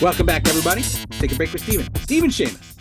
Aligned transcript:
Welcome 0.00 0.26
back, 0.26 0.48
everybody. 0.48 0.82
Take 1.18 1.32
a 1.32 1.34
break 1.34 1.52
with 1.52 1.62
Steven. 1.62 1.88
Steven 1.96 2.30
Seamus. 2.30 2.76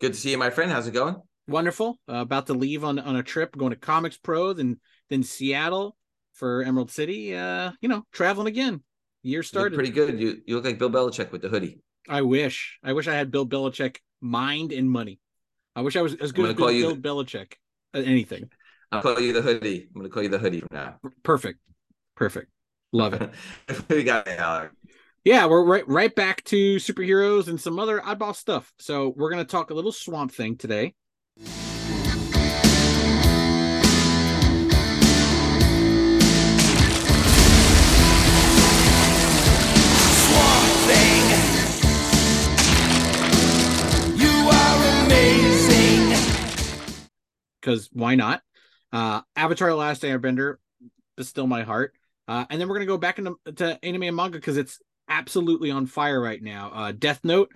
Good 0.00 0.12
to 0.12 0.18
see 0.18 0.32
you, 0.32 0.38
my 0.38 0.50
friend. 0.50 0.70
How's 0.70 0.86
it 0.86 0.92
going? 0.92 1.16
Wonderful. 1.48 1.98
Uh, 2.08 2.16
about 2.16 2.46
to 2.48 2.54
leave 2.54 2.84
on 2.84 2.98
on 2.98 3.16
a 3.16 3.22
trip, 3.22 3.56
going 3.56 3.70
to 3.70 3.76
Comics 3.76 4.18
Pro, 4.18 4.52
then 4.52 4.78
then 5.08 5.22
Seattle 5.22 5.96
for 6.34 6.62
Emerald 6.62 6.90
City. 6.90 7.34
Uh, 7.34 7.72
you 7.80 7.88
know, 7.88 8.04
traveling 8.12 8.48
again. 8.48 8.82
Year 9.22 9.42
started 9.42 9.74
pretty 9.74 9.90
good. 9.90 10.20
You 10.20 10.42
you 10.44 10.56
look 10.56 10.64
like 10.64 10.78
Bill 10.78 10.90
Belichick 10.90 11.32
with 11.32 11.40
the 11.40 11.48
hoodie. 11.48 11.80
I 12.08 12.22
wish. 12.22 12.78
I 12.82 12.92
wish 12.92 13.08
I 13.08 13.14
had 13.14 13.30
Bill 13.30 13.46
Belichick 13.46 13.98
mind 14.20 14.72
and 14.72 14.90
money. 14.90 15.18
I 15.74 15.80
wish 15.80 15.96
I 15.96 16.02
was 16.02 16.14
as 16.16 16.32
good 16.32 16.50
as 16.50 16.56
Bill, 16.56 16.68
Bill 16.68 16.96
Belichick. 16.96 17.54
Anything. 17.94 18.50
I'll 18.90 19.00
call 19.00 19.18
you 19.18 19.32
the 19.32 19.40
hoodie. 19.40 19.88
I'm 19.94 20.00
going 20.00 20.10
to 20.10 20.12
call 20.12 20.22
you 20.22 20.28
the 20.28 20.38
hoodie 20.38 20.60
from 20.60 20.68
now. 20.72 20.98
Perfect. 21.22 21.58
Perfect. 22.16 22.51
Love 22.92 23.14
it. 23.14 23.30
we 23.88 24.04
got 24.04 24.28
Alex. 24.28 24.74
Yeah, 25.24 25.46
we're 25.46 25.64
right 25.64 25.86
right 25.88 26.14
back 26.14 26.42
to 26.44 26.76
superheroes 26.76 27.48
and 27.48 27.60
some 27.60 27.78
other 27.78 28.00
oddball 28.00 28.34
stuff. 28.36 28.72
So 28.78 29.14
we're 29.16 29.30
going 29.30 29.44
to 29.44 29.50
talk 29.50 29.70
a 29.70 29.74
little 29.74 29.92
Swamp 29.92 30.32
Thing 30.32 30.56
today. 30.56 30.94
Swamp 40.18 40.72
thing. 40.88 41.22
You 44.18 44.50
are 44.50 45.04
amazing. 45.04 46.16
because 47.60 47.88
why 47.92 48.16
not? 48.16 48.42
Uh, 48.92 49.22
Avatar: 49.36 49.70
The 49.70 49.76
Last 49.76 50.02
Airbender 50.02 50.56
is 51.16 51.28
still 51.28 51.46
my 51.46 51.62
heart. 51.62 51.94
Uh, 52.32 52.46
and 52.48 52.58
then 52.58 52.66
we're 52.66 52.76
gonna 52.76 52.86
go 52.86 52.96
back 52.96 53.18
into 53.18 53.36
to 53.56 53.78
anime 53.84 54.04
and 54.04 54.16
manga 54.16 54.38
because 54.38 54.56
it's 54.56 54.80
absolutely 55.06 55.70
on 55.70 55.84
fire 55.84 56.18
right 56.18 56.42
now. 56.42 56.70
Uh, 56.72 56.90
Death 56.90 57.20
Note. 57.24 57.52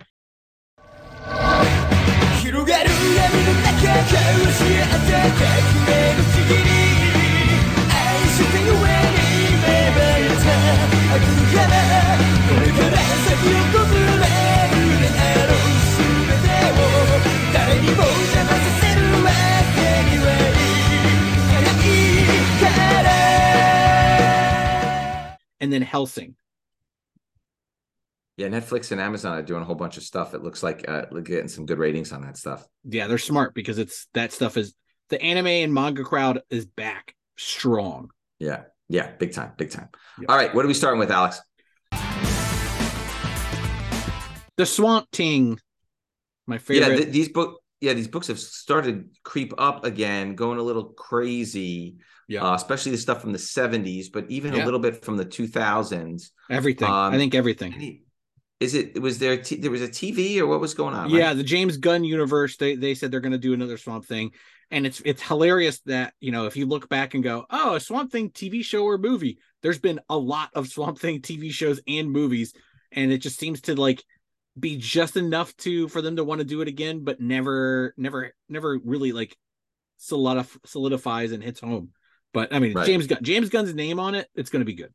Hellsing. 25.97 26.35
Yeah, 28.37 28.49
Netflix 28.49 28.91
and 28.91 29.01
Amazon 29.01 29.35
are 29.35 29.41
doing 29.41 29.63
a 29.63 29.65
whole 29.65 29.73
bunch 29.73 29.97
of 29.97 30.03
stuff. 30.03 30.35
It 30.35 30.43
looks 30.43 30.61
like 30.61 30.87
uh, 30.87 31.05
getting 31.23 31.47
some 31.47 31.65
good 31.65 31.79
ratings 31.79 32.11
on 32.11 32.21
that 32.21 32.37
stuff. 32.37 32.67
Yeah, 32.83 33.07
they're 33.07 33.17
smart 33.17 33.55
because 33.55 33.79
it's 33.79 34.05
that 34.13 34.31
stuff 34.31 34.57
is 34.57 34.75
the 35.09 35.19
anime 35.19 35.47
and 35.47 35.73
manga 35.73 36.03
crowd 36.03 36.43
is 36.51 36.67
back 36.67 37.15
strong. 37.35 38.11
Yeah, 38.37 38.65
yeah, 38.87 39.09
big 39.17 39.33
time, 39.33 39.53
big 39.57 39.71
time. 39.71 39.89
Yep. 40.19 40.29
All 40.29 40.37
right, 40.37 40.53
what 40.53 40.63
are 40.63 40.67
we 40.67 40.75
starting 40.75 40.99
with, 40.99 41.09
Alex? 41.09 41.41
The 44.57 44.67
Swamp 44.67 45.07
Thing, 45.11 45.59
my 46.45 46.59
favorite. 46.59 46.91
Yeah, 46.91 46.95
th- 46.97 47.11
these 47.11 47.29
book, 47.29 47.59
yeah, 47.81 47.93
these 47.93 48.07
books 48.07 48.27
have 48.27 48.37
started 48.37 49.09
creep 49.23 49.51
up 49.57 49.83
again, 49.83 50.35
going 50.35 50.59
a 50.59 50.63
little 50.63 50.85
crazy 50.89 51.97
yeah. 52.27 52.43
Uh, 52.43 52.55
especially 52.55 52.91
the 52.91 52.97
stuff 52.97 53.21
from 53.21 53.31
the 53.31 53.39
70s, 53.39 54.11
but 54.11 54.29
even 54.29 54.53
yeah. 54.53 54.63
a 54.63 54.65
little 54.65 54.79
bit 54.79 55.03
from 55.03 55.17
the 55.17 55.25
2000s. 55.25 56.29
Everything. 56.49 56.87
Um, 56.87 57.13
I 57.13 57.17
think 57.17 57.33
everything. 57.33 58.01
Is 58.59 58.73
it 58.73 58.99
was 58.99 59.19
there 59.19 59.37
t- 59.37 59.57
there 59.57 59.69
was 59.69 59.83
a 59.83 59.87
TV 59.87 60.39
or 60.39 60.47
what 60.47 60.59
was 60.59 60.73
going 60.73 60.95
on? 60.95 61.11
Yeah, 61.11 61.27
right? 61.27 61.37
the 61.37 61.43
James 61.43 61.77
Gunn 61.77 62.03
universe. 62.03 62.57
They 62.57 62.75
they 62.75 62.95
said 62.95 63.11
they're 63.11 63.19
going 63.19 63.33
to 63.33 63.37
do 63.37 63.53
another 63.53 63.77
Swamp 63.77 64.05
Thing, 64.05 64.31
and 64.71 64.83
it's 64.83 64.99
it's 65.05 65.21
hilarious 65.21 65.79
that 65.81 66.13
you 66.19 66.31
know 66.31 66.47
if 66.47 66.57
you 66.57 66.65
look 66.65 66.89
back 66.89 67.13
and 67.13 67.23
go, 67.23 67.45
oh, 67.51 67.75
a 67.75 67.79
Swamp 67.79 68.11
Thing 68.11 68.31
TV 68.31 68.63
show 68.63 68.83
or 68.83 68.97
movie. 68.97 69.37
There's 69.61 69.77
been 69.77 69.99
a 70.09 70.17
lot 70.17 70.49
of 70.55 70.69
Swamp 70.69 70.97
Thing 70.97 71.21
TV 71.21 71.51
shows 71.51 71.79
and 71.87 72.09
movies, 72.09 72.53
and 72.91 73.11
it 73.11 73.19
just 73.19 73.37
seems 73.37 73.61
to 73.61 73.75
like 73.75 74.03
be 74.59 74.77
just 74.77 75.17
enough 75.17 75.55
to 75.57 75.87
for 75.89 76.01
them 76.01 76.15
to 76.15 76.23
want 76.23 76.39
to 76.39 76.45
do 76.45 76.61
it 76.61 76.67
again, 76.67 77.03
but 77.03 77.21
never 77.21 77.93
never 77.95 78.33
never 78.49 78.79
really 78.83 79.11
like 79.11 79.37
solidif- 79.99 80.57
solidifies 80.65 81.31
and 81.31 81.43
hits 81.43 81.59
home. 81.59 81.91
But 82.33 82.53
I 82.53 82.59
mean, 82.59 82.73
right. 82.73 82.85
James 82.85 83.07
Gunn, 83.07 83.19
James 83.21 83.49
Gunn's 83.49 83.73
name 83.73 83.99
on 83.99 84.15
it, 84.15 84.27
it's 84.35 84.49
going 84.49 84.61
to 84.61 84.65
be 84.65 84.73
good. 84.73 84.93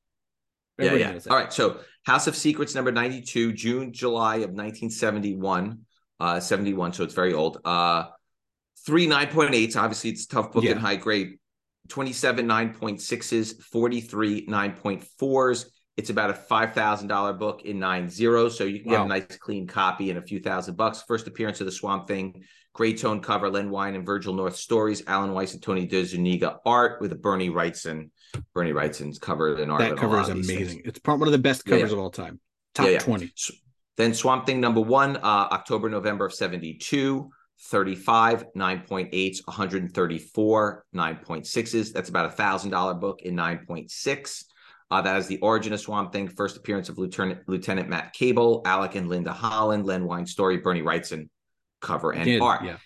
Everybody 0.78 1.02
yeah, 1.02 1.12
yeah. 1.12 1.30
All 1.30 1.36
right. 1.36 1.52
So 1.52 1.80
House 2.04 2.26
of 2.26 2.36
Secrets 2.36 2.74
number 2.74 2.92
92, 2.92 3.52
June, 3.52 3.92
July 3.92 4.36
of 4.36 4.50
1971. 4.50 5.80
Uh, 6.20 6.38
71, 6.38 6.92
so 6.92 7.02
it's 7.02 7.14
very 7.14 7.34
old. 7.34 7.58
Uh, 7.64 8.04
three 8.86 9.08
9.8s. 9.08 9.76
Obviously, 9.76 10.10
it's 10.10 10.26
tough 10.26 10.52
book 10.52 10.62
yeah. 10.62 10.72
and 10.72 10.80
high 10.80 10.96
grade. 10.96 11.38
27 11.88 12.46
9.6s, 12.46 13.60
43 13.60 14.46
9.4s. 14.46 15.66
It's 15.96 16.10
about 16.10 16.30
a 16.30 16.34
$5,000 16.34 17.38
book 17.38 17.62
in 17.64 17.78
nine 17.78 18.08
zeros. 18.08 18.56
So 18.56 18.64
you 18.64 18.80
can 18.80 18.92
wow. 18.92 18.98
get 18.98 19.04
a 19.04 19.08
nice 19.08 19.36
clean 19.38 19.66
copy 19.66 20.10
and 20.10 20.18
a 20.18 20.22
few 20.22 20.40
thousand 20.40 20.76
bucks. 20.76 21.02
First 21.06 21.26
appearance 21.26 21.60
of 21.60 21.66
the 21.66 21.72
Swamp 21.72 22.06
Thing 22.06 22.44
Gray 22.74 22.94
tone 22.94 23.20
cover, 23.20 23.50
Len 23.50 23.70
Wein 23.70 23.94
and 23.94 24.06
Virgil 24.06 24.32
North 24.32 24.56
stories, 24.56 25.02
Alan 25.06 25.32
Weiss 25.32 25.52
and 25.52 25.62
Tony 25.62 25.86
DeZuniga 25.86 26.58
art 26.64 27.00
with 27.00 27.12
a 27.12 27.16
Bernie 27.16 27.50
Wrightson. 27.50 28.10
Bernie 28.54 28.72
Wrightson's 28.72 29.18
cover 29.18 29.56
and 29.56 29.70
art. 29.70 29.80
That 29.80 29.98
cover 29.98 30.18
is 30.20 30.30
amazing. 30.30 30.82
It's 30.86 30.98
part 30.98 31.18
one 31.18 31.28
of 31.28 31.32
the 31.32 31.38
best 31.38 31.66
covers 31.66 31.80
yeah, 31.80 31.86
yeah. 31.88 31.92
of 31.92 31.98
all 31.98 32.10
time. 32.10 32.40
Top 32.74 32.88
yeah, 32.88 32.98
20. 32.98 33.30
Then 33.98 34.14
Swamp 34.14 34.46
Thing 34.46 34.58
number 34.58 34.80
one, 34.80 35.16
uh, 35.16 35.20
October, 35.52 35.90
November 35.90 36.26
of 36.26 36.34
72. 36.34 37.30
35, 37.64 38.46
9.8, 38.56 39.46
134, 39.46 40.84
9.6s. 40.96 41.92
That's 41.92 42.08
about 42.08 42.26
a 42.26 42.30
thousand 42.30 42.70
dollar 42.72 42.94
book 42.94 43.22
in 43.22 43.36
9.6. 43.36 44.44
Uh, 44.90 45.00
that 45.00 45.16
is 45.16 45.28
the 45.28 45.38
origin 45.38 45.72
of 45.72 45.80
Swamp 45.80 46.12
Thing. 46.12 46.26
First 46.26 46.56
appearance 46.56 46.88
of 46.88 46.98
Lieutenant 46.98 47.40
Lieutenant 47.46 47.88
Matt 47.88 48.14
Cable, 48.14 48.62
Alec 48.64 48.96
and 48.96 49.08
Linda 49.08 49.32
Holland, 49.32 49.86
Len 49.86 50.04
Wein 50.04 50.26
story, 50.26 50.56
Bernie 50.56 50.82
Wrightson 50.82 51.28
cover 51.82 52.12
and 52.12 52.24
Did, 52.24 52.40
art. 52.40 52.64
Yeah. 52.64 52.76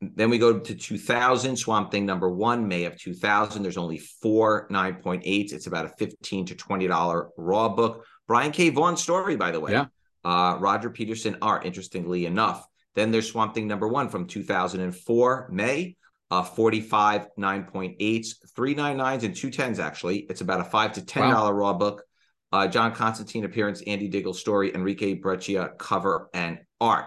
Then 0.00 0.30
we 0.30 0.38
go 0.38 0.58
to 0.58 0.74
2000, 0.74 1.56
Swamp 1.56 1.90
Thing 1.90 2.06
number 2.06 2.30
one, 2.30 2.68
May 2.68 2.84
of 2.84 2.96
2000. 2.98 3.62
There's 3.62 3.76
only 3.76 3.98
four 3.98 4.68
9.8s. 4.70 5.52
It's 5.52 5.66
about 5.66 5.86
a 5.86 5.88
15 5.98 6.46
to 6.46 6.54
$20 6.54 7.28
raw 7.36 7.68
book. 7.68 8.04
Brian 8.26 8.52
K. 8.52 8.70
Vaughan 8.70 8.96
story, 8.96 9.36
by 9.36 9.50
the 9.50 9.60
way. 9.60 9.72
Yeah. 9.72 9.86
Uh, 10.24 10.56
Roger 10.60 10.90
Petersen 10.90 11.38
art, 11.42 11.64
interestingly 11.64 12.26
enough. 12.26 12.64
Then 12.94 13.10
there's 13.10 13.30
Swamp 13.30 13.54
Thing 13.54 13.66
number 13.66 13.88
one 13.88 14.08
from 14.08 14.26
2004, 14.26 15.48
May, 15.52 15.96
uh, 16.30 16.42
45 16.42 17.28
9.8s, 17.38 18.26
399s, 18.56 19.22
and 19.22 19.34
210s, 19.34 19.78
actually. 19.78 20.18
It's 20.28 20.40
about 20.40 20.60
a 20.60 20.64
5 20.64 20.92
to 20.94 21.00
$10 21.00 21.20
wow. 21.20 21.50
raw 21.52 21.72
book. 21.72 22.04
Uh, 22.50 22.66
John 22.66 22.94
Constantine 22.94 23.44
appearance, 23.44 23.82
Andy 23.86 24.08
Diggle 24.08 24.34
story, 24.34 24.74
Enrique 24.74 25.14
Breccia 25.14 25.72
cover 25.78 26.28
and 26.32 26.58
art. 26.80 27.06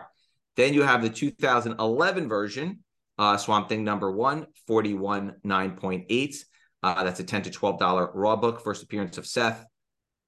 Then 0.61 0.75
you 0.75 0.83
have 0.83 1.01
the 1.01 1.09
2011 1.09 2.29
version, 2.29 2.83
uh, 3.17 3.35
Swamp 3.37 3.67
Thing 3.67 3.83
number 3.83 4.11
one, 4.11 4.45
41 4.67 5.37
9.8. 5.43 6.35
Uh, 6.83 7.03
that's 7.03 7.19
a 7.19 7.23
10 7.23 7.41
to 7.41 7.49
$12 7.49 8.11
raw 8.13 8.35
book. 8.35 8.61
First 8.61 8.83
appearance 8.83 9.17
of 9.17 9.25
Seth, 9.25 9.65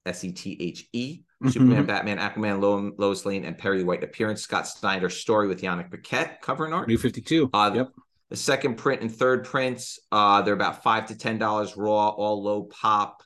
S 0.07 0.23
E 0.23 0.31
T 0.31 0.57
H 0.59 0.89
E. 0.91 1.17
Mm-hmm. 1.19 1.49
Superman, 1.49 1.85
Batman, 1.85 2.17
Aquaman, 2.17 2.59
Lo- 2.59 2.93
Lois 2.97 3.27
Lane, 3.27 3.45
and 3.45 3.55
Perry 3.55 3.83
White 3.83 4.03
appearance. 4.03 4.41
Scott 4.41 4.67
Snyder 4.67 5.07
story 5.07 5.47
with 5.47 5.61
Yannick 5.61 5.91
Paquette 5.91 6.41
cover 6.41 6.65
and 6.65 6.73
art. 6.73 6.87
New 6.87 6.97
52. 6.97 7.51
Uh, 7.53 7.69
yep. 7.75 7.91
The 8.31 8.35
second 8.35 8.77
print 8.77 9.01
and 9.01 9.13
third 9.13 9.43
prints, 9.43 9.99
uh, 10.11 10.41
they're 10.41 10.55
about 10.55 10.81
five 10.81 11.05
to 11.09 11.15
ten 11.15 11.37
dollars 11.37 11.77
raw, 11.77 12.09
all 12.09 12.41
low 12.41 12.63
pop. 12.63 13.21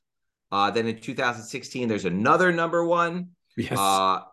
Uh, 0.52 0.72
then 0.72 0.86
in 0.88 1.00
2016, 1.00 1.88
there's 1.88 2.04
another 2.04 2.52
number 2.52 2.84
one. 2.84 3.30
Yes. 3.56 3.80
Uh, 3.80 4.24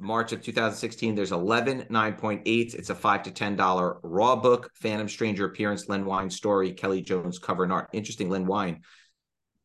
March 0.00 0.32
of 0.32 0.42
2016, 0.42 1.14
there's 1.14 1.32
11 1.32 1.86
9.8. 1.90 2.74
It's 2.74 2.90
a 2.90 2.94
five 2.94 3.24
to 3.24 3.30
ten 3.30 3.56
dollar 3.56 3.98
raw 4.02 4.36
book. 4.36 4.70
Phantom 4.74 5.08
Stranger 5.08 5.46
appearance, 5.46 5.88
Len 5.88 6.04
Wein 6.04 6.30
story, 6.30 6.72
Kelly 6.72 7.02
Jones 7.02 7.38
cover 7.38 7.64
and 7.64 7.72
art. 7.72 7.88
Interesting, 7.92 8.30
Len 8.30 8.46
Wein, 8.46 8.82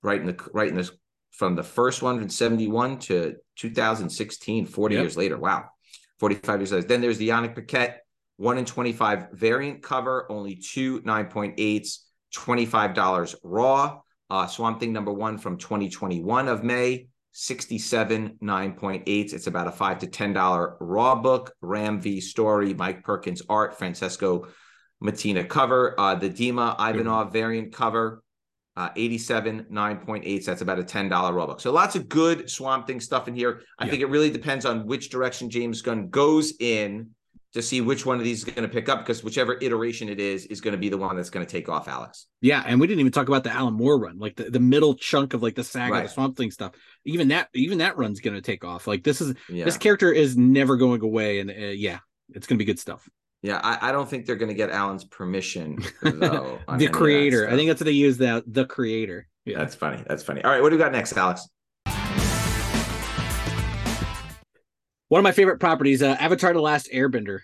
right 0.02 0.20
in 0.20 0.28
the 0.28 0.50
right 0.54 0.70
in 0.70 0.76
this 0.76 0.92
from 1.32 1.56
the 1.56 1.64
first 1.64 2.02
one 2.02 2.20
from 2.20 2.30
71 2.30 3.00
to 3.00 3.36
2016, 3.58 4.66
40 4.66 4.96
yep. 4.96 5.02
years 5.04 5.18
later. 5.18 5.38
Wow, 5.38 5.66
45 6.20 6.60
years 6.60 6.72
later. 6.72 6.88
Then 6.88 7.02
there's 7.02 7.18
the 7.18 7.30
Yannick 7.30 7.56
Paquette 7.56 8.04
one 8.38 8.58
in 8.58 8.66
25 8.66 9.32
variant 9.32 9.84
cover, 9.84 10.26
only 10.32 10.56
two 10.56 11.02
9.8s, 11.02 12.00
$25 12.34 13.36
raw. 13.44 14.00
Uh, 14.30 14.48
Swamp 14.48 14.80
Thing 14.80 14.94
number 14.94 15.14
one 15.14 15.38
from 15.38 15.58
2021 15.58 16.48
of 16.48 16.64
May. 16.64 17.08
67 17.34 18.38
9.8 18.42 19.04
it's 19.08 19.48
about 19.48 19.68
a 19.68 19.72
5 19.72 20.00
to 20.00 20.08
10 20.08 20.34
dollar 20.34 20.78
raw 20.80 21.16
book 21.16 21.52
ram 21.62 22.00
v 22.00 22.22
story 22.22 22.74
mike 22.76 23.04
perkins 23.04 23.42
art 23.50 23.78
francesco 23.78 24.48
mattina 25.04 25.48
cover 25.48 26.00
uh 26.00 26.14
the 26.16 26.30
dima 26.30 26.76
ivanov 26.80 27.34
variant 27.34 27.74
cover 27.74 28.24
uh, 28.76 28.90
87, 28.96 29.68
9.8. 29.72 30.44
So 30.44 30.50
that's 30.50 30.64
about 30.64 30.80
a 30.80 30.84
$10 30.84 31.12
raw 31.12 31.46
book. 31.46 31.62
So 31.62 31.72
lots 31.72 31.96
of 31.96 32.10
good 32.10 32.50
Swamp 32.50 32.88
Thing 32.88 33.00
stuff 33.00 33.28
in 33.28 33.36
here. 33.36 33.62
I 33.78 33.86
Yeah. 33.86 33.92
think 33.92 34.02
it 34.02 34.08
really 34.08 34.32
depends 34.32 34.66
on 34.66 34.88
which 34.88 35.12
direction 35.12 35.52
James 35.52 35.84
Gunn 35.84 36.10
goes 36.10 36.54
in 36.60 37.12
to 37.54 37.62
see 37.62 37.82
which 37.82 38.06
one 38.06 38.18
of 38.18 38.24
these 38.24 38.40
is 38.40 38.44
going 38.46 38.68
to 38.68 38.74
pick 38.74 38.90
up 38.90 39.00
because 39.00 39.24
whichever 39.24 39.58
iteration 39.62 40.10
it 40.10 40.20
is 40.20 40.46
is 40.48 40.60
going 40.62 40.72
to 40.72 40.78
be 40.78 40.90
the 40.90 40.98
one 40.98 41.16
that's 41.16 41.30
going 41.30 41.46
to 41.46 41.52
take 41.52 41.70
off 41.70 41.88
Alex. 41.88 42.26
Yeah, 42.42 42.64
and 42.66 42.80
we 42.82 42.88
didn't 42.88 43.00
even 43.02 43.12
talk 43.12 43.28
about 43.28 43.44
the 43.44 43.52
Alan 43.52 43.76
Moore 43.76 44.00
run, 44.00 44.18
like 44.18 44.36
the, 44.36 44.50
the 44.50 44.60
middle 44.60 44.96
chunk 44.96 45.34
of 45.34 45.44
like 45.44 45.56
the 45.56 45.64
saga, 45.64 45.92
Right. 45.94 46.04
the 46.04 46.10
Swamp 46.10 46.36
Thing 46.36 46.52
stuff. 46.52 46.72
Even 47.06 47.28
that, 47.30 47.50
even 47.54 47.78
that 47.78 47.98
run's 47.98 48.20
gonna 48.22 48.42
take 48.42 48.64
off. 48.64 48.88
Like 48.88 49.04
this 49.04 49.22
is 49.22 49.36
Yeah. 49.50 49.66
this 49.66 49.78
character 49.78 50.12
is 50.12 50.36
never 50.36 50.78
going 50.78 51.02
away, 51.02 51.40
and 51.40 51.50
uh, 51.52 51.54
yeah, 51.54 52.00
it's 52.34 52.48
gonna 52.48 52.58
be 52.60 52.66
good 52.66 52.80
stuff. 52.80 53.08
yeah. 53.44 53.60
I, 53.64 53.90
I 53.90 53.92
don't 53.92 54.10
think 54.10 54.26
they're 54.26 54.36
going 54.38 54.50
to 54.50 54.56
get 54.56 54.70
Alan's 54.72 55.04
permission 55.04 55.78
though. 56.02 56.60
the 56.78 56.88
creator, 56.88 57.48
I 57.50 57.56
think 57.56 57.68
that's 57.70 57.82
what 57.82 57.86
they 57.86 57.92
use. 57.92 58.18
That 58.18 58.44
the 58.48 58.66
creator. 58.66 59.28
Yeah, 59.46 59.58
That's 59.58 59.76
funny. 59.76 60.02
That's 60.08 60.24
funny. 60.24 60.42
All 60.44 60.50
right. 60.52 60.62
What 60.62 60.70
do 60.70 60.78
we 60.78 60.82
got 60.82 60.94
next, 60.94 61.18
Alex? 61.18 61.48
One 65.14 65.20
of 65.20 65.24
my 65.24 65.32
favorite 65.32 65.60
properties, 65.60 66.02
uh, 66.02 66.18
Avatar: 66.20 66.54
The 66.54 66.60
Last 66.60 66.90
Airbender. 66.92 67.42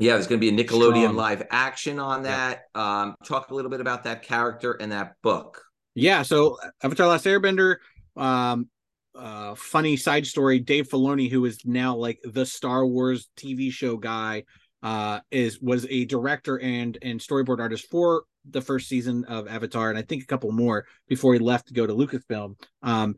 Yeah, 0.00 0.14
there's 0.14 0.26
going 0.26 0.40
to 0.40 0.50
be 0.50 0.60
a 0.60 0.64
Nickelodeon 0.64 1.02
Strong. 1.02 1.14
live 1.14 1.46
action 1.48 2.00
on 2.00 2.24
that. 2.24 2.62
Um, 2.74 3.14
talk 3.24 3.52
a 3.52 3.54
little 3.54 3.70
bit 3.70 3.80
about 3.80 4.02
that 4.04 4.24
character 4.24 4.72
and 4.72 4.90
that 4.90 5.14
book. 5.22 5.62
Yeah, 5.94 6.22
so 6.22 6.58
Avatar: 6.82 7.06
Last 7.06 7.26
Airbender, 7.26 7.76
um, 8.16 8.68
uh, 9.14 9.54
funny 9.54 9.96
side 9.96 10.26
story. 10.26 10.58
Dave 10.58 10.88
Filoni, 10.88 11.30
who 11.30 11.44
is 11.44 11.64
now 11.64 11.94
like 11.94 12.18
the 12.24 12.44
Star 12.44 12.84
Wars 12.84 13.28
TV 13.36 13.70
show 13.70 13.96
guy, 13.96 14.42
uh, 14.82 15.20
is 15.30 15.60
was 15.60 15.86
a 15.88 16.06
director 16.06 16.58
and 16.58 16.98
and 17.02 17.20
storyboard 17.20 17.60
artist 17.60 17.86
for 17.88 18.24
the 18.50 18.60
first 18.60 18.88
season 18.88 19.24
of 19.26 19.46
Avatar, 19.46 19.90
and 19.90 19.98
I 19.98 20.02
think 20.02 20.24
a 20.24 20.26
couple 20.26 20.50
more 20.50 20.86
before 21.06 21.34
he 21.34 21.38
left 21.38 21.68
to 21.68 21.72
go 21.72 21.86
to 21.86 21.94
Lucasfilm. 21.94 22.56
Um, 22.82 23.14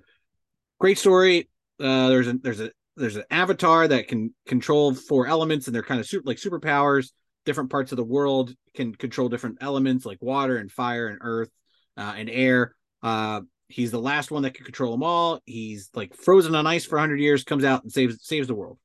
great 0.79 0.99
story. 0.99 1.49
Uh, 1.81 2.11
there's 2.11 2.29
a 2.29 2.35
there's 2.35 2.61
a 2.61 2.71
there's 2.97 3.17
an 3.17 3.25
avatar 3.31 3.89
that 3.89 4.09
can 4.09 4.35
control 4.47 4.95
four 4.95 5.27
elements, 5.27 5.67
and 5.67 5.75
they're 5.75 5.83
kind 5.83 6.01
of 6.01 6.07
super, 6.07 6.25
like 6.27 6.37
superpowers. 6.37 7.11
Different 7.45 7.71
parts 7.71 7.91
of 7.91 7.97
the 7.97 8.05
world 8.05 8.55
can 8.75 8.95
control 8.95 9.29
different 9.29 9.59
elements 9.61 10.07
like 10.07 10.19
water 10.21 10.59
and 10.59 10.71
fire 10.71 11.09
and 11.09 11.19
earth 11.23 11.51
uh, 11.97 12.15
and 12.17 12.31
air. 12.31 12.75
Uh, 13.03 13.41
he's 13.69 13.91
the 13.91 14.01
last 14.01 14.31
one 14.31 14.43
that 14.43 14.55
can 14.55 14.65
control 14.65 14.93
them 14.93 15.03
all. 15.03 15.41
He's 15.45 15.91
like 15.95 16.15
frozen 16.15 16.55
on 16.55 16.67
ice 16.67 16.85
for 16.85 16.97
100 16.97 17.19
years, 17.19 17.43
comes 17.43 17.65
out 17.65 17.83
and 17.83 17.93
saves 17.93 18.25
saves 18.25 18.47
the 18.47 18.55
world. 18.55 18.79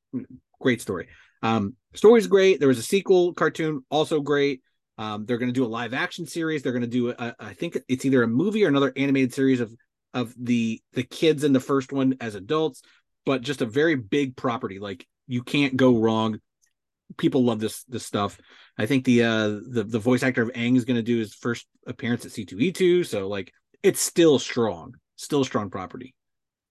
Great 0.60 0.80
story. 0.80 1.08
Um, 1.42 1.76
story's 1.94 2.26
great. 2.26 2.58
There 2.58 2.68
was 2.68 2.78
a 2.78 2.82
sequel 2.82 3.32
cartoon, 3.32 3.84
also 3.90 4.20
great. 4.20 4.60
Um, 4.96 5.24
they're 5.24 5.38
going 5.38 5.50
to 5.50 5.54
do 5.54 5.64
a 5.64 5.68
live 5.68 5.94
action 5.94 6.26
series. 6.26 6.62
They're 6.62 6.72
going 6.72 6.82
to 6.82 6.88
do, 6.88 7.10
a, 7.10 7.34
I 7.38 7.54
think 7.54 7.78
it's 7.88 8.04
either 8.04 8.24
a 8.24 8.28
movie 8.28 8.64
or 8.64 8.68
another 8.68 8.92
animated 8.96 9.32
series 9.32 9.60
of 9.60 9.72
of 10.14 10.34
the 10.38 10.80
the 10.94 11.02
kids 11.02 11.44
in 11.44 11.52
the 11.52 11.60
first 11.60 11.92
one 11.92 12.16
as 12.20 12.34
adults, 12.34 12.82
but 13.24 13.42
just 13.42 13.62
a 13.62 13.66
very 13.66 13.94
big 13.94 14.36
property. 14.36 14.78
Like 14.78 15.06
you 15.26 15.42
can't 15.42 15.76
go 15.76 15.98
wrong. 15.98 16.40
People 17.16 17.44
love 17.44 17.60
this 17.60 17.84
this 17.84 18.04
stuff. 18.04 18.38
I 18.76 18.86
think 18.86 19.04
the 19.04 19.24
uh 19.24 19.48
the 19.48 19.84
the 19.86 19.98
voice 19.98 20.22
actor 20.22 20.42
of 20.42 20.50
Aang 20.52 20.76
is 20.76 20.84
going 20.84 20.96
to 20.96 21.02
do 21.02 21.18
his 21.18 21.34
first 21.34 21.66
appearance 21.86 22.24
at 22.24 22.32
C2E2. 22.32 23.06
So 23.06 23.28
like 23.28 23.52
it's 23.82 24.00
still 24.00 24.38
strong, 24.38 24.94
still 25.16 25.44
strong 25.44 25.70
property. 25.70 26.14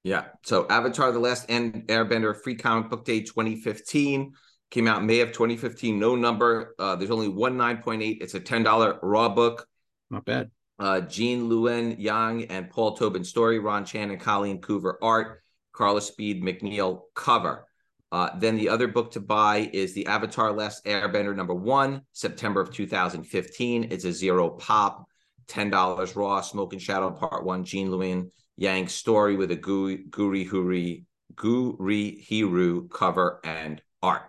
Yeah. 0.03 0.25
So 0.43 0.67
Avatar: 0.69 1.11
The 1.11 1.19
Last 1.19 1.45
End 1.49 1.87
Airbender, 1.87 2.35
Free 2.35 2.55
Comic 2.55 2.89
Book 2.89 3.05
Day 3.05 3.21
2015 3.21 4.33
came 4.69 4.87
out 4.87 5.03
May 5.03 5.21
of 5.21 5.31
2015. 5.31 5.99
No 5.99 6.15
number. 6.15 6.75
Uh, 6.77 6.95
there's 6.95 7.11
only 7.11 7.29
one 7.29 7.57
9.8. 7.57 8.17
It's 8.21 8.33
a 8.33 8.39
$10 8.39 8.99
raw 9.01 9.29
book. 9.29 9.67
Not 10.09 10.25
bad. 10.25 10.51
Uh, 10.79 11.01
Gene 11.01 11.49
Luen 11.49 11.95
Yang 11.97 12.45
and 12.45 12.69
Paul 12.69 12.95
Tobin 12.95 13.23
story. 13.23 13.59
Ron 13.59 13.85
Chan 13.85 14.11
and 14.11 14.19
Colleen 14.19 14.61
Coover 14.61 14.95
art. 15.01 15.41
Carla 15.77 16.01
Speed 16.01 16.43
McNeil 16.43 17.01
cover. 17.13 17.67
Uh, 18.11 18.29
then 18.39 18.55
the 18.55 18.69
other 18.69 18.87
book 18.87 19.11
to 19.11 19.19
buy 19.19 19.69
is 19.73 19.93
the 19.93 20.07
Avatar: 20.07 20.51
Last 20.51 20.83
Airbender 20.85 21.35
number 21.35 21.53
one, 21.53 22.01
September 22.13 22.61
of 22.61 22.73
2015. 22.73 23.87
It's 23.91 24.05
a 24.05 24.11
zero 24.11 24.49
pop, 24.49 25.05
ten 25.47 25.69
dollars 25.69 26.15
raw. 26.15 26.41
Smoke 26.41 26.73
and 26.73 26.81
Shadow 26.81 27.11
Part 27.11 27.45
One. 27.45 27.63
Gene 27.63 27.89
Luen 27.89 28.31
Yang 28.57 28.87
story 28.87 29.35
with 29.35 29.51
a 29.51 29.55
Guri 29.55 30.09
Guri 30.09 30.49
Huri 30.49 31.03
Guri 31.35 32.27
Hiru 32.27 32.89
cover 32.89 33.39
and 33.43 33.81
art. 34.01 34.23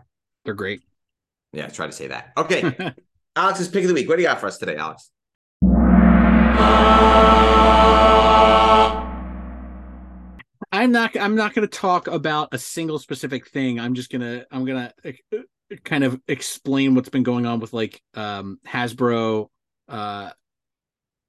They're 0.45 0.55
great. 0.55 0.83
Yeah, 1.53 1.67
I 1.67 1.69
try 1.69 1.87
to 1.87 1.93
say 1.93 2.09
that. 2.09 2.33
Okay, 2.37 2.93
Alex's 3.37 3.69
pick 3.69 3.85
of 3.85 3.89
the 3.89 3.95
week. 3.95 4.09
What 4.09 4.17
do 4.17 4.23
you 4.23 4.29
got 4.29 4.41
for 4.41 4.49
us 4.49 4.59
today, 4.59 4.77
Alex? 4.77 5.11
I'm 10.79 10.93
not 10.93 11.17
I'm 11.17 11.35
not 11.35 11.55
going 11.55 11.67
to 11.67 11.79
talk 11.79 12.07
about 12.07 12.51
a 12.53 12.59
single 12.59 13.01
specific 13.01 13.49
thing. 13.49 13.81
I'm 13.81 13.95
just 13.95 14.11
going 14.11 14.21
to 14.21 14.47
I'm 14.51 14.65
going 14.65 14.91
to 15.03 15.15
kind 15.85 16.05
of 16.05 16.21
explain 16.29 16.95
what's 16.95 17.09
been 17.09 17.25
going 17.25 17.47
on 17.47 17.59
with 17.59 17.73
like 17.73 18.01
um 18.15 18.61
Hasbro 18.67 19.49
uh 19.89 20.31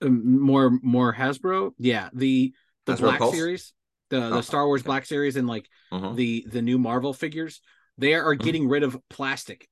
um, 0.02 0.40
more 0.42 0.72
more 0.84 1.14
Hasbro. 1.14 1.72
Yeah, 1.80 2.10
the 2.14 2.54
the 2.86 2.94
Hasbro 2.94 3.00
Black 3.02 3.20
Pulse? 3.20 3.36
series, 3.36 3.74
the 4.12 4.24
Oh, 4.24 4.30
the 4.30 4.44
Star 4.44 4.68
Wars 4.68 4.82
okay. 4.82 4.88
Black 4.88 5.06
series 5.08 5.36
and 5.36 5.48
like 5.48 5.68
Mhm. 5.92 6.16
the 6.16 6.46
the 6.48 6.62
new 6.62 6.78
Marvel 6.78 7.14
figures. 7.14 7.62
They 7.98 8.14
are 8.14 8.36
Mhm. 8.36 8.44
getting 8.44 8.70
rid 8.70 8.84
of 8.84 8.98
plastic. 9.10 9.68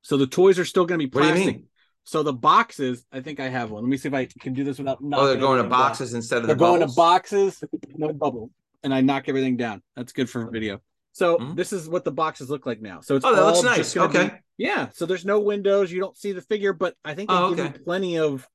So 0.00 0.16
the 0.16 0.26
toys 0.26 0.58
are 0.58 0.64
still 0.64 0.86
going 0.86 1.00
to 1.00 1.06
be 1.06 1.10
What 1.10 1.20
do 1.22 1.28
you 1.28 1.34
plastic. 1.34 1.62
So 2.04 2.22
the 2.22 2.32
boxes, 2.32 3.04
I 3.12 3.20
think 3.20 3.40
I 3.40 3.48
have 3.48 3.70
one. 3.70 3.82
Let 3.82 3.90
me 3.90 3.96
see 3.96 4.08
if 4.08 4.14
I 4.14 4.26
can 4.40 4.54
do 4.54 4.62
this 4.64 4.78
without 4.78 4.98
Oh, 5.12 5.26
they're 5.26 5.36
going 5.36 5.62
to 5.62 5.68
boxes 5.68 6.14
instead 6.14 6.38
of 6.38 6.46
They're 6.46 6.54
the 6.54 6.60
going 6.60 6.80
to 6.80 6.86
boxes, 6.94 7.62
no 7.96 8.12
bubble, 8.12 8.52
and 8.86 8.94
I 8.94 9.00
knock 9.00 9.28
everything 9.28 9.56
down. 9.56 9.82
That's 9.96 10.12
good 10.12 10.30
for 10.30 10.48
video. 10.48 10.80
So 11.12 11.38
Mhm. 11.38 11.56
this 11.56 11.72
is 11.72 11.88
what 11.88 12.04
the 12.04 12.12
boxes 12.12 12.48
look 12.48 12.66
like 12.66 12.80
now. 12.80 13.00
So 13.00 13.16
it's 13.16 13.24
Oh, 13.24 13.34
that 13.34 13.42
looks 13.44 13.62
nice. 13.62 13.94
gonna 13.94 14.12
be- 14.12 14.18
Okay. 14.18 14.38
yeah. 14.58 14.90
So 14.94 15.06
there's 15.06 15.24
no 15.24 15.40
windows. 15.40 15.90
You 15.90 15.98
don't 15.98 16.16
see 16.16 16.30
the 16.30 16.40
figure, 16.40 16.72
but 16.72 16.94
I 17.04 17.14
think 17.14 17.28
they 17.28 17.34
Oh, 17.36 17.50
give 17.50 17.66
okay. 17.66 17.78
you 17.78 17.84
plenty 17.84 18.18
of 18.18 18.46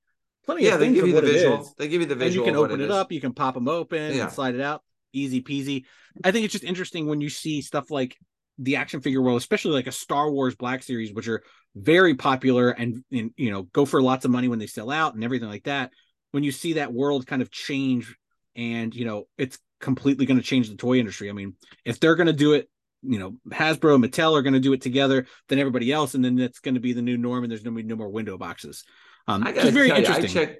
plenty 0.45 0.63
Yeah, 0.63 0.75
of 0.75 0.79
they 0.79 0.93
give 0.93 1.05
you 1.05 1.13
the 1.13 1.21
visual. 1.21 1.69
They 1.77 1.87
give 1.89 2.01
you 2.01 2.07
the 2.07 2.19
And 2.23 2.33
you 2.33 2.43
can 2.43 2.55
open 2.55 2.79
it, 2.81 2.85
is. 2.85 2.91
up. 2.91 3.11
You 3.11 3.19
can 3.21 3.33
pop 3.33 3.55
them 3.55 3.67
open 3.67 4.15
Yeah. 4.15 4.23
and 4.23 4.31
slide 4.31 4.55
it 4.55 4.61
out. 4.61 4.83
Easy 5.13 5.41
peasy. 5.41 5.83
I 6.23 6.31
think 6.31 6.45
it's 6.45 6.53
just 6.53 6.63
interesting 6.63 7.05
when 7.07 7.19
you 7.19 7.29
see 7.29 7.61
stuff 7.61 7.91
like 7.91 8.17
the 8.57 8.77
action 8.77 9.01
figure 9.01 9.21
world, 9.21 9.37
especially 9.37 9.71
like 9.73 9.87
a 9.87 9.91
Star 9.91 10.31
Wars 10.31 10.55
Black 10.55 10.81
Series, 10.83 11.13
which 11.13 11.27
are 11.27 11.43
very 11.75 12.15
popular 12.15 12.69
and, 12.69 13.03
and 13.11 13.31
you 13.35 13.51
know 13.51 13.63
go 13.63 13.85
for 13.85 14.01
lots 14.01 14.23
of 14.23 14.31
money 14.31 14.47
when 14.47 14.59
they 14.59 14.67
sell 14.67 14.89
out 14.89 15.13
and 15.13 15.23
everything 15.23 15.49
like 15.49 15.63
that. 15.65 15.91
When 16.31 16.43
you 16.43 16.51
see 16.51 16.73
that 16.73 16.93
world 16.93 17.27
kind 17.27 17.41
of 17.41 17.51
change, 17.51 18.15
and 18.55 18.93
you 18.95 19.05
know 19.05 19.27
it's 19.37 19.57
completely 19.81 20.25
going 20.25 20.37
to 20.37 20.43
change 20.43 20.69
the 20.69 20.75
toy 20.75 20.97
industry. 20.99 21.29
I 21.29 21.33
mean, 21.33 21.55
if 21.85 21.99
they're 21.99 22.15
going 22.15 22.27
to 22.27 22.33
do 22.33 22.53
it, 22.53 22.69
you 23.03 23.17
know, 23.17 23.35
Hasbro, 23.49 23.95
and 23.95 24.03
Mattel 24.03 24.37
are 24.37 24.41
going 24.43 24.53
to 24.53 24.59
do 24.59 24.73
it 24.73 24.81
together 24.81 25.25
than 25.47 25.57
everybody 25.59 25.91
else, 25.91 26.13
and 26.13 26.23
then 26.23 26.35
that's 26.35 26.59
going 26.59 26.75
to 26.75 26.79
be 26.79 26.93
the 26.93 27.01
new 27.01 27.17
norm, 27.17 27.43
and 27.43 27.51
there's 27.51 27.63
going 27.63 27.75
to 27.75 27.81
be 27.81 27.87
no 27.87 27.95
more 27.95 28.09
window 28.09 28.37
boxes. 28.37 28.83
Um, 29.27 29.45
I 29.45 29.51
gotta 29.51 29.71
very 29.71 29.87
you, 29.87 29.93
I 29.93 29.97
interesting. 29.97 30.29
check, 30.29 30.57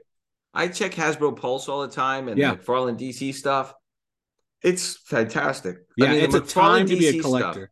I 0.53 0.67
check 0.67 0.91
Hasbro 0.93 1.35
Pulse 1.37 1.69
all 1.69 1.81
the 1.81 1.93
time 1.93 2.27
and 2.27 2.37
Yeah. 2.37 2.55
McFarlane 2.55 2.97
DC 2.97 3.33
stuff. 3.33 3.73
It's 4.63 4.97
fantastic. 4.97 5.77
yeah, 5.97 6.07
I 6.07 6.11
mean, 6.11 6.23
it's 6.23 6.35
a 6.35 6.41
time 6.41 6.85
to 6.87 6.95
be 6.95 7.07
a 7.07 7.21
collector. 7.21 7.51
Stuff, 7.61 7.69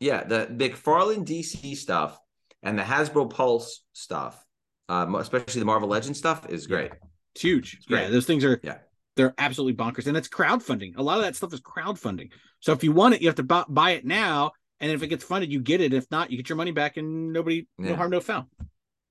yeah, 0.00 0.24
the 0.24 0.46
McFarlane 0.46 1.26
DC 1.26 1.76
stuff 1.76 2.18
and 2.62 2.78
the 2.78 2.82
Hasbro 2.82 3.30
Pulse 3.30 3.82
stuff, 3.92 4.42
um, 4.88 5.14
especially 5.14 5.60
the 5.60 5.66
Marvel 5.66 5.88
Legends 5.88 6.18
stuff, 6.18 6.48
is 6.48 6.66
great. 6.66 6.92
It's 7.34 7.42
huge. 7.42 7.74
It's 7.74 7.86
great. 7.86 8.02
Yeah, 8.04 8.08
those 8.08 8.26
things 8.26 8.44
are 8.44 8.60
Yeah. 8.62 8.78
They're 9.20 9.34
absolutely 9.36 9.74
bonkers, 9.74 10.06
and 10.06 10.16
it's 10.16 10.28
crowdfunding. 10.28 10.96
A 10.96 11.02
lot 11.02 11.18
of 11.18 11.24
that 11.24 11.36
stuff 11.36 11.52
is 11.52 11.60
crowdfunding. 11.60 12.30
So 12.60 12.72
if 12.72 12.82
you 12.82 12.90
want 12.90 13.12
it, 13.14 13.20
you 13.20 13.28
have 13.28 13.34
to 13.36 13.42
bu- 13.42 13.66
buy 13.68 13.90
it 13.90 14.06
now, 14.06 14.52
and 14.80 14.90
if 14.90 15.02
it 15.02 15.08
gets 15.08 15.22
funded, 15.22 15.52
you 15.52 15.60
get 15.60 15.82
it. 15.82 15.92
If 15.92 16.10
not, 16.10 16.30
you 16.30 16.38
get 16.38 16.48
your 16.48 16.56
money 16.56 16.70
back, 16.70 16.96
and 16.96 17.30
nobody, 17.30 17.66
no 17.76 17.94
harm, 17.96 18.10
no 18.10 18.20
foul. 18.20 18.48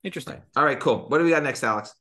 Interesting. 0.04 0.34
Right. 0.34 0.44
All 0.56 0.66
right, 0.66 0.80
cool. 0.80 1.06
What 1.10 1.20
do 1.20 1.26
we 1.26 1.30
got 1.30 1.44
next, 1.44 1.64
Alex? 1.64 1.94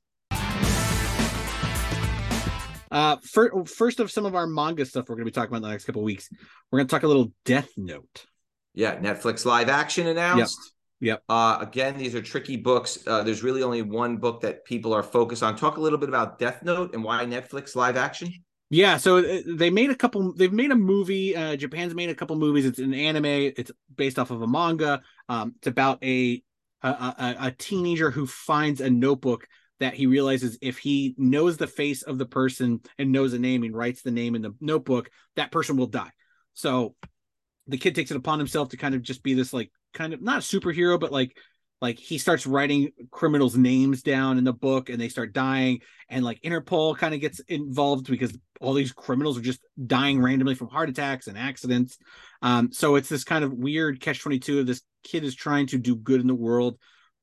Uh, 2.91 3.17
fir- 3.23 3.65
first 3.67 4.01
of 4.01 4.11
some 4.11 4.25
of 4.25 4.35
our 4.35 4.47
manga 4.47 4.87
stuff 4.87 5.11
we're 5.11 5.17
going 5.17 5.27
to 5.27 5.31
be 5.31 5.35
talking 5.35 5.49
about 5.51 5.59
in 5.59 5.63
the 5.65 5.69
next 5.69 5.85
couple 5.85 6.01
of 6.01 6.07
weeks. 6.07 6.31
We're 6.71 6.79
going 6.79 6.89
to 6.89 6.91
talk 6.91 7.03
a 7.03 7.09
little 7.09 7.31
Death 7.45 7.69
Note. 7.77 8.25
Yeah, 8.73 8.97
Netflix 8.99 9.45
live 9.45 9.69
action 9.69 10.07
announced. 10.07 10.59
Yep. 10.59 10.73
Uh, 11.29 11.59
again, 11.61 11.97
these 11.97 12.15
are 12.15 12.23
tricky 12.23 12.57
books. 12.57 12.99
Uh, 13.07 13.23
there's 13.23 13.43
really 13.43 13.63
only 13.63 13.83
one 13.83 14.17
book 14.17 14.41
that 14.41 14.65
people 14.65 14.93
are 14.93 15.03
focused 15.03 15.43
on. 15.43 15.57
Talk 15.57 15.77
a 15.77 15.81
little 15.81 15.99
bit 15.99 16.09
about 16.09 16.39
Death 16.39 16.63
Note 16.63 16.95
and 16.95 17.05
why 17.05 17.25
Netflix 17.25 17.77
live 17.77 17.97
action. 17.97 18.33
Yeah, 18.71 18.99
so 18.99 19.19
uh, 19.19 19.41
they 19.47 19.71
made 19.71 19.91
a 19.91 19.95
couple. 19.95 20.35
They've 20.35 20.53
made 20.53 20.71
a 20.71 20.77
movie. 20.77 21.35
Uh, 21.35 21.57
Japan's 21.57 21.95
made 21.95 22.11
a 22.11 22.15
couple 22.15 22.37
movies. 22.37 22.67
It's 22.67 22.79
an 22.79 22.93
anime. 22.93 23.25
It's 23.25 23.71
based 23.95 24.19
off 24.19 24.31
of 24.31 24.43
a 24.43 24.47
manga. 24.47 25.01
Um, 25.29 25.55
it's 25.57 25.69
about 25.69 26.03
a 26.05 26.43
a, 26.83 26.89
a 26.89 27.37
a 27.47 27.51
teenager 27.53 28.11
who 28.11 28.27
finds 28.27 28.81
a 28.81 28.91
notebook 28.91 29.47
that 29.81 29.95
he 29.95 30.07
realizes 30.07 30.59
if 30.61 30.79
he 30.79 31.15
knows 31.17 31.57
the 31.57 31.67
face 31.67 32.03
of 32.03 32.19
the 32.19 32.27
person 32.27 32.81
and 32.99 33.13
knows 33.13 33.33
the 33.33 33.39
name 33.39 33.63
and 33.63 33.75
writes 33.75 34.03
the 34.03 34.11
name 34.11 34.35
in 34.35 34.43
the 34.43 34.55
notebook, 34.61 35.09
that 35.37 35.53
person 35.53 35.77
will 35.77 35.87
die. 35.87 36.11
So 36.55 36.95
the 37.69 37.79
kid 37.79 37.95
takes 37.95 38.11
it 38.11 38.17
upon 38.17 38.39
himself 38.39 38.71
to 38.71 38.77
kind 38.77 38.95
of 38.95 39.03
just 39.03 39.23
be 39.23 39.35
this 39.35 39.53
like 39.53 39.71
kind 39.95 40.13
of 40.13 40.23
not 40.23 40.43
superhero, 40.43 40.99
but 40.99 41.13
like 41.13 41.37
like 41.81 41.99
he 41.99 42.19
starts 42.19 42.47
writing 42.47 42.91
criminals' 43.11 43.57
names 43.57 44.03
down 44.03 44.37
in 44.37 44.45
the 44.45 44.53
book 44.53 44.89
and 44.89 45.01
they 45.01 45.09
start 45.09 45.33
dying. 45.33 45.81
And 46.09 46.25
like 46.25 46.41
Interpol 46.43 46.97
kind 46.97 47.15
of 47.15 47.21
gets 47.21 47.41
involved 47.41 48.11
because 48.11 48.37
all 48.61 48.75
these 48.75 48.93
criminals 48.93 49.39
are 49.39 49.43
just 49.43 49.61
dying 49.87 50.21
randomly 50.21 50.57
from 50.57 50.69
heart 50.69 50.89
attacks 50.89 51.29
and 51.29 51.39
accidents. 51.39 51.99
Um, 52.43 52.73
so 52.73 52.97
it's 52.97 53.09
this 53.09 53.23
kind 53.23 53.45
of 53.45 53.53
weird 53.53 54.01
catch 54.01 54.21
22 54.21 54.61
of 54.61 54.67
this 54.67 54.83
kid 55.05 55.23
is 55.23 55.37
trying 55.37 55.69
to 55.69 55.79
do 55.79 55.95
good 55.95 56.21
in 56.21 56.27
the 56.27 56.35
world, 56.35 56.79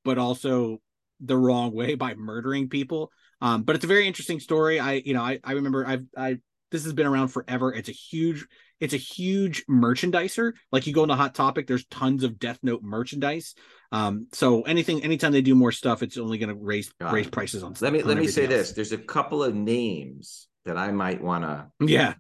but 0.06 0.18
also 0.18 0.78
the 1.20 1.38
wrong 1.38 1.74
way 1.74 1.96
by 1.96 2.14
murdering 2.16 2.70
people. 2.70 3.12
Um, 3.42 3.64
but 3.64 3.75
it's 3.75 3.86
a 3.86 3.90
very 3.90 4.08
interesting 4.08 4.40
story. 4.40 4.80
I, 4.80 4.94
you 4.94 5.14
know, 5.14 5.22
I, 5.22 5.40
I 5.44 5.54
remember 5.54 5.86
I've, 5.86 6.06
I, 6.18 6.38
this 6.72 6.84
has 6.86 6.94
been 6.94 7.08
around 7.08 7.30
forever. 7.30 7.74
It's 7.74 7.90
a 7.90 7.94
huge, 7.94 8.46
it's 8.79 8.94
a 8.94 8.98
huge 8.98 9.65
merchandiser. 9.67 10.53
Like 10.72 10.88
you 10.88 10.94
go 10.94 11.03
into 11.03 11.15
Hot 11.15 11.34
Topic, 11.34 11.67
there's 11.67 11.86
tons 11.86 12.24
of 12.24 12.39
Death 12.39 12.60
Note 12.62 12.84
merchandise. 12.84 13.55
Um, 13.91 14.27
so 14.34 14.63
anything, 14.63 15.03
anytime 15.03 15.32
they 15.32 15.41
do 15.41 15.55
more 15.55 15.72
stuff, 15.72 16.03
it's 16.03 16.17
only 16.17 16.38
going 16.38 16.50
to 16.50 16.55
raise 16.55 16.91
Got 17.00 17.13
raise 17.13 17.29
prices 17.29 17.63
on. 17.63 17.75
Let 17.79 17.94
me 17.94 18.01
on 18.01 18.08
let 18.08 18.17
me 18.17 18.27
say 18.27 18.44
else. 18.44 18.51
this. 18.51 18.72
There's 18.74 18.91
a 18.91 18.98
couple 18.98 19.44
of 19.44 19.55
names 19.55 20.48
that 20.65 20.77
I 20.77 20.91
might 20.91 21.22
want 21.22 21.44
to. 21.44 21.72
Yeah. 21.79 22.15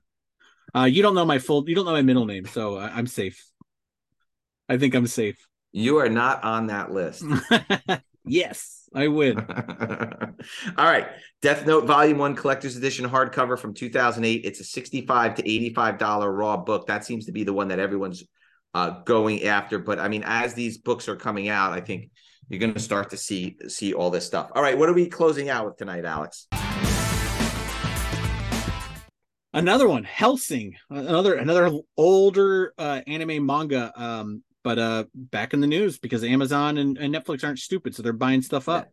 Uh, 0.73 0.85
you 0.85 1.01
don't 1.01 1.15
know 1.15 1.25
my 1.25 1.39
full, 1.39 1.67
you 1.67 1.75
don't 1.75 1.85
know 1.85 1.93
my 1.93 2.01
middle 2.01 2.25
name, 2.25 2.45
so 2.45 2.77
I, 2.77 2.89
I'm 2.89 3.07
safe. 3.07 3.43
I 4.67 4.77
think 4.77 4.93
I'm 4.93 5.07
safe. 5.07 5.47
You 5.71 5.97
are 5.97 6.09
not 6.09 6.43
on 6.43 6.67
that 6.67 6.91
list. 6.91 7.23
yes, 8.25 8.84
I 8.95 9.09
win. 9.09 9.37
All 10.77 10.85
right. 10.85 11.07
Death 11.41 11.67
Note 11.67 11.85
Volume 11.85 12.17
1 12.17 12.35
Collector's 12.35 12.77
Edition 12.77 13.07
hardcover 13.07 13.59
from 13.59 13.73
2008. 13.73 14.45
It's 14.45 14.61
a 14.61 14.63
65 14.63 15.35
to 15.35 15.43
$85 15.43 16.37
raw 16.37 16.57
book. 16.57 16.87
That 16.87 17.03
seems 17.05 17.25
to 17.25 17.33
be 17.33 17.43
the 17.43 17.53
one 17.53 17.67
that 17.67 17.79
everyone's 17.79 18.23
uh, 18.73 19.01
going 19.03 19.43
after. 19.43 19.79
But 19.79 19.99
I 19.99 20.07
mean, 20.07 20.23
as 20.25 20.53
these 20.53 20.77
books 20.77 21.09
are 21.09 21.17
coming 21.17 21.49
out, 21.49 21.73
I 21.73 21.81
think 21.81 22.09
you're 22.47 22.59
going 22.59 22.73
to 22.73 22.79
start 22.79 23.09
to 23.09 23.17
see 23.17 23.57
see 23.67 23.93
all 23.93 24.09
this 24.09 24.25
stuff. 24.25 24.49
All 24.55 24.61
right. 24.61 24.77
What 24.77 24.87
are 24.87 24.93
we 24.93 25.07
closing 25.07 25.49
out 25.49 25.65
with 25.65 25.77
tonight, 25.77 26.05
Alex? 26.05 26.47
another 29.55 29.87
one, 29.87 30.03
Hellsing, 30.03 30.75
another 30.89 31.35
another 31.35 31.71
older 31.97 32.73
uh, 32.77 33.01
anime 33.07 33.45
manga, 33.45 33.91
um, 33.95 34.43
but 34.65 34.79
uh, 34.79 35.03
back 35.13 35.53
in 35.53 35.61
the 35.61 35.67
news 35.67 35.99
because 35.99 36.23
Amazon 36.23 36.79
and, 36.79 36.97
and 36.97 37.13
Netflix 37.13 37.43
aren't 37.43 37.59
stupid, 37.59 37.93
so 37.93 38.01
they're 38.01 38.13
buying 38.13 38.41
stuff 38.41 38.67
up. 38.67 38.89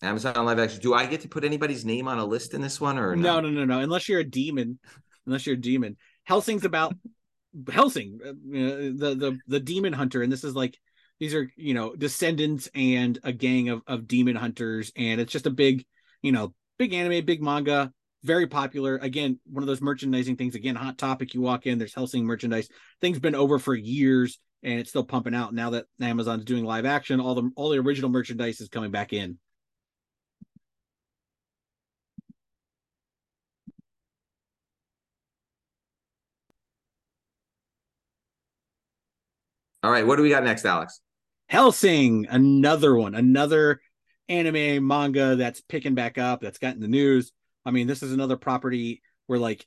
Amazon 0.00 0.46
Live 0.46 0.58
Action. 0.58 0.80
Do 0.80 0.94
I 0.94 1.04
get 1.04 1.20
to 1.20 1.28
put 1.28 1.44
anybody's 1.44 1.84
name 1.84 2.08
on 2.08 2.18
a 2.18 2.24
list 2.24 2.54
in 2.54 2.62
this 2.62 2.80
one 2.80 2.98
or 2.98 3.14
No, 3.14 3.38
no? 3.38 3.50
no, 3.50 3.50
no, 3.50 3.64
no. 3.66 3.80
Unless 3.80 4.08
you're 4.08 4.20
a 4.20 4.24
demon, 4.24 4.78
unless 5.26 5.46
you're 5.46 5.56
a 5.56 5.60
demon. 5.60 5.98
Hellsing's 6.26 6.64
about 6.64 6.94
Helsing, 7.70 8.18
uh, 8.24 8.32
the 8.32 9.14
the 9.14 9.38
the 9.46 9.60
demon 9.60 9.92
hunter, 9.92 10.22
and 10.22 10.32
this 10.32 10.42
is 10.42 10.56
like 10.56 10.78
these 11.20 11.34
are 11.34 11.50
you 11.54 11.74
know 11.74 11.94
descendants 11.94 12.70
and 12.74 13.18
a 13.24 13.32
gang 13.32 13.68
of 13.68 13.82
of 13.86 14.08
demon 14.08 14.36
hunters, 14.36 14.90
and 14.96 15.20
it's 15.20 15.32
just 15.32 15.46
a 15.46 15.50
big 15.50 15.84
you 16.22 16.32
know 16.32 16.54
big 16.78 16.94
anime, 16.94 17.26
big 17.26 17.42
manga, 17.42 17.92
very 18.22 18.46
popular. 18.46 18.96
Again, 18.96 19.38
one 19.44 19.62
of 19.62 19.66
those 19.66 19.82
merchandising 19.82 20.36
things. 20.36 20.54
Again, 20.54 20.76
hot 20.76 20.96
topic. 20.96 21.34
You 21.34 21.42
walk 21.42 21.66
in, 21.66 21.78
there's 21.78 21.94
Hellsing 21.94 22.24
merchandise. 22.24 22.70
Thing's 23.02 23.20
been 23.20 23.34
over 23.34 23.58
for 23.58 23.74
years, 23.74 24.38
and 24.64 24.80
it's 24.80 24.90
still 24.90 25.04
pumping 25.04 25.34
out. 25.34 25.54
Now 25.54 25.70
that 25.70 25.86
Amazon's 26.00 26.44
doing 26.44 26.64
live 26.64 26.86
action, 26.86 27.20
all 27.20 27.34
the 27.34 27.50
all 27.56 27.68
the 27.70 27.78
original 27.78 28.10
merchandise 28.10 28.60
is 28.60 28.68
coming 28.68 28.90
back 28.90 29.12
in. 29.12 29.38
All 39.82 39.90
right. 39.90 40.06
What 40.06 40.16
do 40.16 40.22
we 40.22 40.30
got 40.30 40.44
next, 40.44 40.64
Alex? 40.64 41.00
Hellsing, 41.48 42.26
another 42.30 42.96
one, 42.96 43.14
another 43.14 43.80
anime 44.30 44.86
manga 44.86 45.36
that's 45.36 45.60
picking 45.60 45.94
back 45.94 46.16
up, 46.16 46.40
that's 46.40 46.58
gotten 46.58 46.80
the 46.80 46.88
news. 46.88 47.32
I 47.66 47.70
mean, 47.70 47.86
this 47.86 48.02
is 48.02 48.12
another 48.12 48.38
property 48.38 49.02
where 49.26 49.38
like 49.38 49.66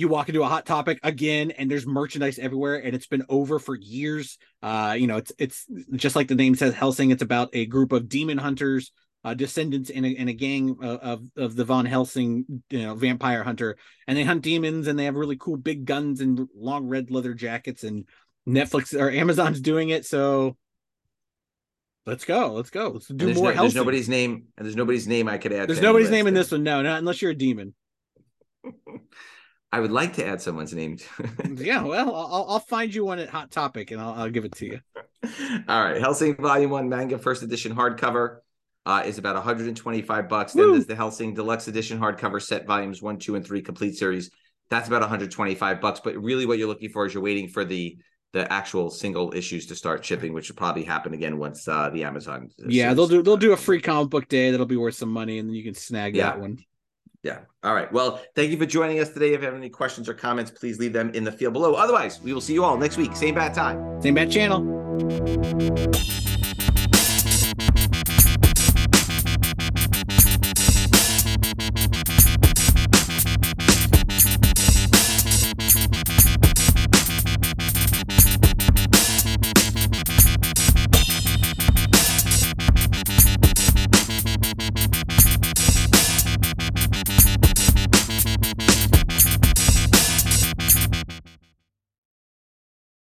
you 0.00 0.08
walk 0.08 0.28
into 0.28 0.42
a 0.42 0.48
hot 0.48 0.64
topic 0.64 0.98
again 1.02 1.50
and 1.50 1.70
there's 1.70 1.86
merchandise 1.86 2.38
everywhere 2.38 2.76
and 2.76 2.94
it's 2.94 3.06
been 3.06 3.24
over 3.28 3.58
for 3.58 3.76
years. 3.76 4.38
Uh, 4.62 4.96
you 4.98 5.06
know, 5.06 5.18
it's 5.18 5.32
it's 5.38 5.66
just 5.94 6.16
like 6.16 6.28
the 6.28 6.34
name 6.34 6.54
says, 6.54 6.74
Hellsing, 6.74 7.10
it's 7.10 7.22
about 7.22 7.50
a 7.52 7.66
group 7.66 7.92
of 7.92 8.08
demon 8.08 8.38
hunters, 8.38 8.92
uh, 9.24 9.34
descendants 9.34 9.90
in 9.90 10.04
a, 10.06 10.08
in 10.08 10.28
a 10.28 10.32
gang 10.32 10.78
of, 10.80 11.22
of 11.36 11.54
the 11.54 11.64
Von 11.64 11.84
Helsing, 11.84 12.62
you 12.70 12.82
know, 12.82 12.94
vampire 12.94 13.44
hunter, 13.44 13.76
and 14.06 14.16
they 14.16 14.24
hunt 14.24 14.42
demons 14.42 14.86
and 14.86 14.98
they 14.98 15.04
have 15.04 15.14
really 15.14 15.36
cool 15.36 15.58
big 15.58 15.84
guns 15.84 16.22
and 16.22 16.48
long 16.56 16.86
red 16.86 17.10
leather 17.10 17.34
jackets 17.34 17.84
and 17.84 18.06
Netflix 18.48 18.98
or 18.98 19.10
Amazon's 19.10 19.60
doing 19.60 19.90
it, 19.90 20.06
so 20.06 20.56
let's 22.06 22.24
go. 22.24 22.54
Let's 22.54 22.70
go. 22.70 22.88
Let's 22.88 23.06
do 23.06 23.26
more. 23.26 23.34
no- 23.34 23.42
there's 23.42 23.56
Hellsing. 23.56 23.76
nobody's 23.76 24.08
name, 24.08 24.44
and 24.56 24.66
there's 24.66 24.76
nobody's 24.76 25.06
name 25.06 25.28
I 25.28 25.36
could 25.36 25.52
add. 25.52 25.68
There's 25.68 25.82
nobody's 25.82 26.10
name 26.10 26.26
in 26.26 26.34
this 26.34 26.50
one. 26.50 26.62
No, 26.62 26.80
not 26.80 26.98
unless 26.98 27.20
you're 27.20 27.32
a 27.32 27.36
demon. 27.36 27.74
I 29.72 29.78
would 29.80 29.92
like 29.92 30.14
to 30.14 30.26
add 30.26 30.40
someone's 30.42 30.74
name. 30.74 30.98
yeah, 31.54 31.82
well, 31.84 32.14
I'll, 32.14 32.46
I'll 32.48 32.60
find 32.60 32.92
you 32.92 33.04
one 33.04 33.18
at 33.20 33.28
Hot 33.28 33.50
Topic 33.50 33.90
and 33.92 34.00
I'll, 34.00 34.14
I'll 34.14 34.30
give 34.30 34.44
it 34.44 34.52
to 34.56 34.66
you. 34.66 34.80
All 35.68 35.82
right, 35.82 36.00
Hellsing 36.00 36.36
Volume 36.36 36.70
One 36.70 36.88
manga 36.88 37.18
first 37.18 37.42
edition 37.42 37.74
hardcover 37.74 38.38
uh, 38.86 39.02
is 39.06 39.18
about 39.18 39.34
125 39.36 40.28
bucks. 40.28 40.54
Then 40.54 40.72
there's 40.72 40.86
the 40.86 40.96
Hellsing 40.96 41.34
Deluxe 41.34 41.68
Edition 41.68 42.00
hardcover 42.00 42.42
set 42.42 42.66
volumes 42.66 43.00
one, 43.02 43.18
two, 43.18 43.36
and 43.36 43.44
three 43.46 43.62
complete 43.62 43.96
series. 43.96 44.30
That's 44.70 44.88
about 44.88 45.02
125 45.02 45.80
bucks. 45.80 46.00
But 46.00 46.16
really, 46.16 46.46
what 46.46 46.58
you're 46.58 46.68
looking 46.68 46.90
for 46.90 47.06
is 47.06 47.14
you're 47.14 47.22
waiting 47.22 47.48
for 47.48 47.64
the 47.64 47.98
the 48.32 48.50
actual 48.52 48.90
single 48.90 49.34
issues 49.34 49.66
to 49.66 49.74
start 49.74 50.04
shipping, 50.04 50.32
which 50.32 50.48
will 50.48 50.56
probably 50.56 50.84
happen 50.84 51.12
again 51.14 51.36
once 51.36 51.66
uh, 51.66 51.90
the 51.90 52.04
Amazon. 52.04 52.48
Yeah, 52.58 52.94
they'll 52.94 53.08
do 53.08 53.22
they'll 53.22 53.36
do 53.36 53.52
a 53.52 53.56
free 53.56 53.80
comic 53.80 54.10
book 54.10 54.28
day 54.28 54.50
that'll 54.50 54.66
be 54.66 54.76
worth 54.76 54.94
some 54.94 55.10
money, 55.12 55.38
and 55.38 55.48
then 55.48 55.54
you 55.54 55.64
can 55.64 55.74
snag 55.74 56.16
Yeah. 56.16 56.30
that 56.30 56.40
one. 56.40 56.58
Yeah. 57.22 57.40
All 57.62 57.74
right. 57.74 57.92
Well, 57.92 58.20
thank 58.34 58.50
you 58.50 58.56
for 58.56 58.66
joining 58.66 58.98
us 59.00 59.10
today. 59.10 59.34
If 59.34 59.40
you 59.40 59.46
have 59.46 59.54
any 59.54 59.68
questions 59.68 60.08
or 60.08 60.14
comments, 60.14 60.50
please 60.50 60.78
leave 60.78 60.94
them 60.94 61.10
in 61.10 61.24
the 61.24 61.32
field 61.32 61.52
below. 61.52 61.74
Otherwise, 61.74 62.20
we 62.22 62.32
will 62.32 62.40
see 62.40 62.54
you 62.54 62.64
all 62.64 62.78
next 62.78 62.96
week, 62.96 63.14
same 63.14 63.34
bad 63.34 63.52
time. 63.52 64.00
Same 64.00 64.14
bad 64.14 64.30
channel. 64.30 64.60